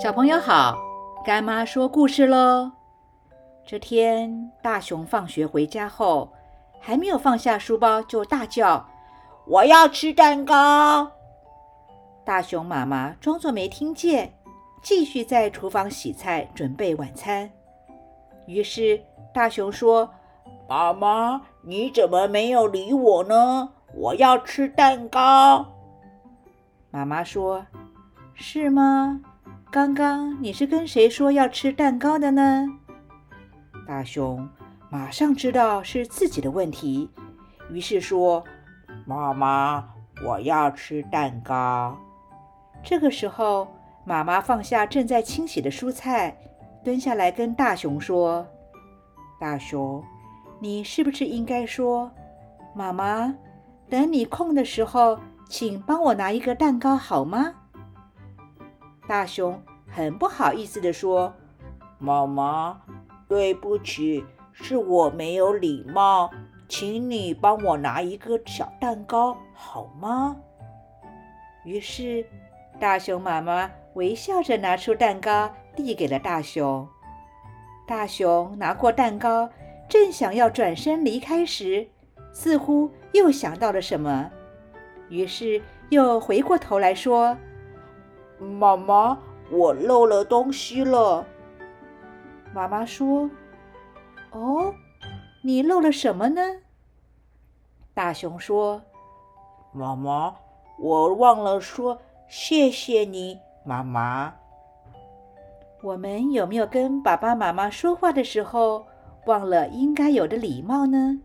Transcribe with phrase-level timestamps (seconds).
[0.00, 0.76] 小朋友好，
[1.24, 2.72] 干妈说故事喽。
[3.64, 6.32] 这天，大熊放学回家后，
[6.80, 8.88] 还没有放下书包，就大叫
[9.46, 11.10] ：“我要吃蛋糕！”
[12.24, 14.32] 大熊妈妈装作没听见，
[14.82, 17.48] 继续在厨房洗菜准备晚餐。
[18.46, 19.00] 于是
[19.32, 20.10] 大熊说
[20.68, 23.68] ：“妈妈，你怎么没有理我呢？
[23.94, 25.66] 我要吃蛋糕。”
[26.90, 27.64] 妈妈说
[28.34, 29.20] ：“是吗？
[29.72, 32.66] 刚刚你是跟谁说要吃蛋糕的呢？”
[33.88, 34.46] 大熊
[34.90, 37.08] 马上知道是自己的问题，
[37.70, 38.44] 于是说
[39.06, 39.82] ：“妈妈，
[40.22, 41.98] 我要吃蛋糕。”
[42.84, 43.66] 这个时候，
[44.04, 46.36] 妈妈放下正在清洗的蔬菜，
[46.84, 48.46] 蹲下来跟大熊说
[49.40, 50.04] ：“大熊，
[50.60, 52.10] 你是不是应该说，
[52.74, 53.34] 妈妈，
[53.88, 55.18] 等你空的时候，
[55.48, 57.54] 请帮我拿一个蛋糕好吗？”
[59.12, 61.34] 大熊很不好意思地说
[62.00, 62.80] ：“妈妈。”
[63.28, 64.24] 对不起，
[64.54, 66.30] 是我没有礼貌，
[66.66, 70.34] 请你帮我拿一个小蛋糕好吗？
[71.62, 72.24] 于是，
[72.80, 76.88] 大熊妈妈微笑着拿出蛋糕，递给了大熊。
[77.86, 79.46] 大熊拿过蛋糕，
[79.90, 81.86] 正想要转身离开时，
[82.32, 84.30] 似乎又想到了什么，
[85.10, 87.36] 于是又回过头来说
[88.38, 89.18] ：“妈妈，
[89.50, 91.24] 我漏了东西了。”
[92.54, 93.30] 妈妈说
[94.32, 94.74] ：“哦，
[95.42, 96.42] 你漏了什么呢？”
[97.94, 98.82] 大熊说
[99.72, 100.34] ：“妈妈，
[100.78, 104.34] 我忘了说谢谢你，妈妈。”
[105.82, 108.86] 我们有没有跟爸爸妈妈说话的时候
[109.26, 111.20] 忘了应该有的礼貌呢？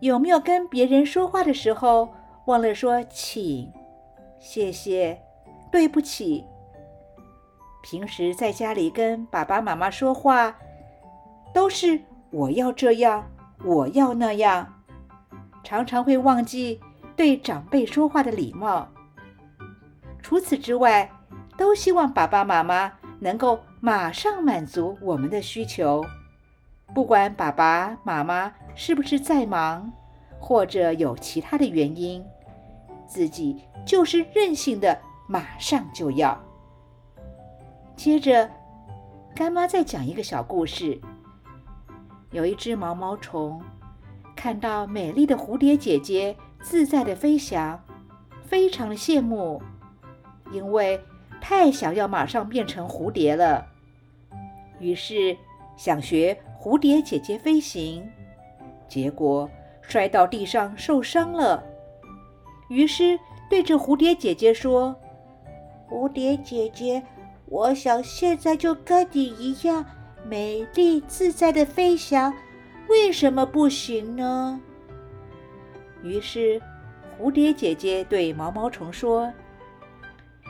[0.00, 2.10] 有没有跟别人说话的时候
[2.44, 3.72] 忘了说请、
[4.38, 5.20] 谢谢、
[5.70, 6.44] 对不起？
[7.82, 10.54] 平时在家里跟爸爸妈妈说话，
[11.54, 13.24] 都是我要这样，
[13.64, 14.80] 我要那样，
[15.62, 16.80] 常常会忘记
[17.16, 18.88] 对长辈说话的礼貌。
[20.20, 21.10] 除此之外，
[21.56, 26.04] 都希望爸爸妈妈能够马上满足我们的需求，
[26.94, 29.90] 不管爸爸妈妈是不是在忙，
[30.38, 32.22] 或者有其他的原因，
[33.06, 36.36] 自己就是任性的，马上就要。
[37.94, 38.50] 接着，
[39.36, 41.00] 干妈再讲一个小故事。
[42.30, 43.62] 有一只毛毛虫，
[44.34, 47.80] 看到美丽的蝴蝶姐姐自在的飞翔，
[48.42, 49.62] 非常的羡慕，
[50.50, 51.00] 因为
[51.40, 53.66] 太想要马上变成蝴蝶了。
[54.80, 55.36] 于是
[55.76, 58.08] 想学蝴蝶姐姐飞行，
[58.88, 59.48] 结果
[59.80, 61.64] 摔到地上受伤了。
[62.68, 63.18] 于是
[63.48, 64.94] 对着蝴蝶姐姐说
[65.90, 67.02] ：“蝴蝶姐姐。”
[67.50, 69.82] 我想现在就跟你一样
[70.22, 72.30] 美丽自在的飞翔，
[72.90, 74.60] 为什么不行呢？
[76.02, 76.60] 于是，
[77.18, 79.32] 蝴蝶姐姐对毛毛虫说：“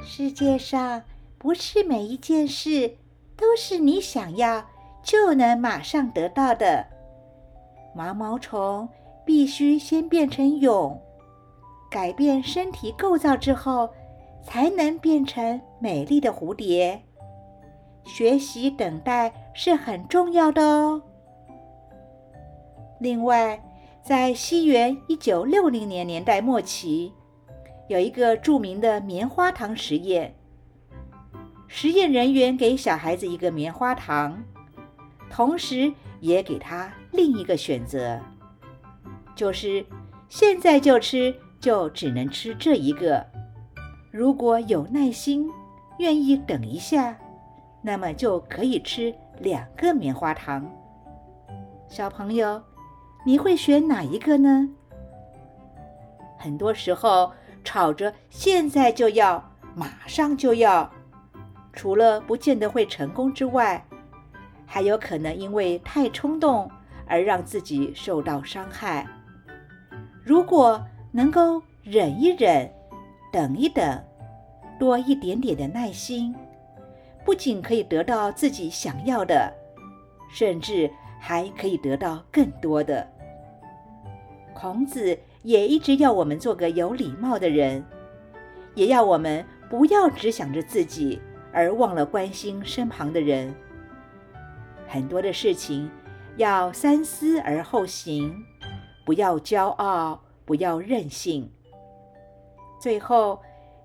[0.03, 1.01] 世界上
[1.39, 2.97] 不是每一件事
[3.37, 4.67] 都是你想要
[5.01, 6.85] 就能马上得到的。
[7.95, 8.89] 毛毛虫
[9.25, 10.99] 必须先变成蛹，
[11.89, 13.89] 改变身体构造之后。”
[14.43, 17.03] 才能变成美丽的蝴蝶。
[18.05, 21.03] 学习等待是很重要的哦。
[23.01, 23.63] 另外，
[24.03, 27.13] 在西元一九六零年年代末期，
[27.89, 30.35] 有一个著名的棉花糖实验。
[31.67, 34.43] 实验人员给小孩子一个棉花糖，
[35.31, 38.19] 同时也给他另一个选择，
[39.37, 39.85] 就是
[40.31, 43.27] 现在就吃，就只能吃这一个。
[44.11, 45.51] 如果有耐心，
[45.99, 47.15] 愿意等一下，
[47.83, 50.67] 那么就可以吃两个棉花糖。
[51.89, 52.63] 小朋友，
[53.27, 54.71] 你会选哪一个呢？
[56.39, 57.31] 很多时候
[57.63, 60.91] 吵着现在就要，马上就要，
[61.75, 63.85] 除了不见得会成功之外，
[64.65, 66.71] 还有可能因为太冲动
[67.07, 69.07] 而让自己受到伤害。
[70.25, 70.83] 如果
[71.13, 72.78] 能够忍一忍。
[73.31, 74.03] 等一等，
[74.79, 76.35] 多一点点的耐心，
[77.25, 79.53] 不仅可以得到自己想要的，
[80.31, 80.91] 甚至
[81.21, 83.07] 还可以得到更多的。
[84.55, 87.85] 孔子也一直要我们做个有礼貌的人，
[88.75, 91.21] 也要我们不要只想着自己，
[91.53, 93.55] 而忘了关心身旁的人。
[94.87, 95.91] 很多的事情
[96.39, 98.35] 要三思而后行，
[99.05, 101.51] 不要骄傲，不要任性。
[102.81, 103.41] 最后，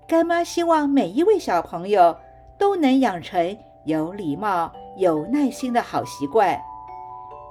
[0.06, 2.16] 干妈希望每一位小朋友
[2.58, 6.60] 都能养成有礼貌、有耐心的好习惯，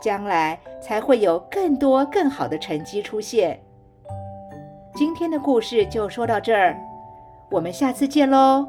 [0.01, 3.59] 将来才会有更多更好的成绩出现。
[4.95, 6.77] 今天的故事就说到这儿，
[7.49, 8.67] 我们下次见喽。